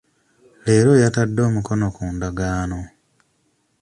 [0.65, 2.79] Leero yatadde omukono ku ndagaano.